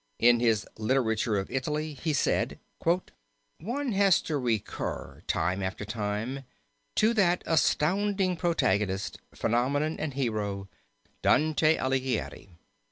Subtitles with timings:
[0.17, 2.57] In his Literature of Italy he said:
[3.59, 6.43] "One has to recur time after time,
[6.95, 10.67] to that astounding protagonist, phenomenon and hero,
[11.21, 12.49] Dante Alighieri.